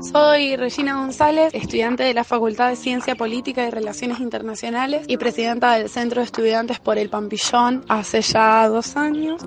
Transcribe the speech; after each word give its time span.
Soy 0.00 0.56
Regina 0.56 0.96
González, 0.96 1.54
estudiante 1.54 2.02
de 2.02 2.12
la 2.12 2.24
Facultad 2.24 2.70
de 2.70 2.76
Ciencia 2.76 3.14
Política 3.14 3.64
y 3.64 3.70
Relaciones 3.70 4.18
Internacionales 4.18 5.04
y 5.06 5.16
presidenta 5.16 5.74
del 5.74 5.88
Centro 5.88 6.20
de 6.20 6.26
Estudiantes 6.26 6.80
por 6.80 6.98
el 6.98 7.08
Pampillón 7.08 7.84
hace 7.88 8.20
ya 8.20 8.68
dos 8.68 8.96
años. 8.96 9.40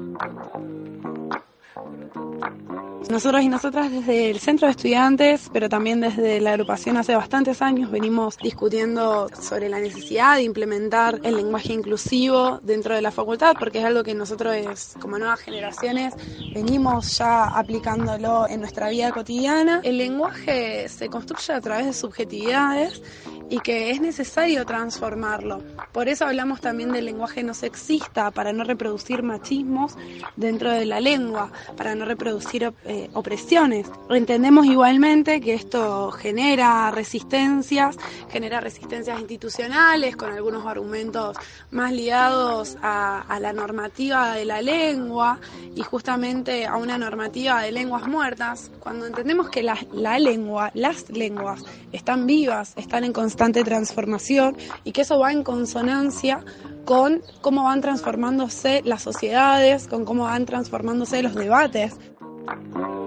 Nosotros 3.09 3.43
y 3.43 3.49
nosotras 3.49 3.91
desde 3.91 4.31
el 4.31 4.39
centro 4.39 4.67
de 4.67 4.71
estudiantes, 4.71 5.49
pero 5.53 5.69
también 5.69 6.01
desde 6.01 6.41
la 6.41 6.53
agrupación 6.53 6.97
hace 6.97 7.15
bastantes 7.15 7.61
años, 7.61 7.91
venimos 7.91 8.35
discutiendo 8.37 9.29
sobre 9.39 9.69
la 9.69 9.79
necesidad 9.79 10.37
de 10.37 10.43
implementar 10.43 11.19
el 11.23 11.37
lenguaje 11.37 11.71
inclusivo 11.71 12.59
dentro 12.63 12.95
de 12.95 13.03
la 13.03 13.11
facultad, 13.11 13.53
porque 13.59 13.79
es 13.79 13.85
algo 13.85 14.03
que 14.03 14.15
nosotros 14.15 14.95
como 14.99 15.19
nuevas 15.19 15.39
generaciones 15.39 16.15
venimos 16.53 17.17
ya 17.17 17.45
aplicándolo 17.45 18.49
en 18.49 18.61
nuestra 18.61 18.89
vida 18.89 19.11
cotidiana. 19.11 19.81
El 19.83 19.99
lenguaje 19.99 20.89
se 20.89 21.07
construye 21.07 21.53
a 21.53 21.61
través 21.61 21.85
de 21.85 21.93
subjetividades 21.93 23.01
y 23.49 23.59
que 23.59 23.91
es 23.91 24.01
necesario 24.01 24.65
transformarlo. 24.65 25.61
Por 25.91 26.09
eso 26.09 26.25
hablamos 26.25 26.61
también 26.61 26.91
del 26.91 27.05
lenguaje 27.05 27.43
no 27.43 27.53
sexista, 27.53 28.31
para 28.31 28.51
no 28.51 28.63
reproducir 28.63 29.21
machismos 29.21 29.95
dentro 30.35 30.71
de 30.71 30.85
la 30.85 30.99
lengua, 30.99 31.51
para 31.77 31.95
no 31.95 32.05
reproducir 32.05 32.73
opresiones. 33.13 33.87
Entendemos 34.09 34.65
igualmente 34.65 35.41
que 35.41 35.53
esto 35.53 36.11
genera 36.11 36.91
resistencias, 36.91 37.97
genera 38.29 38.59
resistencias 38.59 39.19
institucionales 39.19 40.15
con 40.15 40.31
algunos 40.31 40.65
argumentos 40.65 41.37
más 41.71 41.91
ligados 41.91 42.77
a, 42.81 43.37
la 43.39 43.53
normativa 43.53 44.33
de 44.33 44.45
la 44.45 44.61
lengua 44.61 45.39
y 45.75 45.81
justamente 45.81 46.65
a 46.65 46.77
una 46.77 46.97
normativa 46.97 47.61
de 47.61 47.71
lenguas 47.71 48.07
muertas. 48.07 48.71
Cuando 48.79 49.05
entendemos 49.05 49.49
que 49.49 49.63
la 49.63 50.19
lengua, 50.19 50.71
las 50.73 51.09
lenguas 51.09 51.63
están 51.91 52.25
vivas, 52.25 52.73
están 52.75 53.03
en 53.03 53.13
constante 53.13 53.63
transformación 53.63 54.57
y 54.83 54.91
que 54.91 55.01
eso 55.01 55.19
va 55.19 55.31
en 55.31 55.43
consonancia 55.43 56.43
con 56.85 57.21
cómo 57.41 57.63
van 57.63 57.81
transformándose 57.81 58.81
las 58.85 59.01
sociedades, 59.01 59.87
con 59.87 60.05
cómo 60.05 60.25
van 60.25 60.45
transformándose 60.45 61.23
los 61.23 61.35
debates. 61.35 61.95
Thank 62.47 62.59
you. 62.75 63.04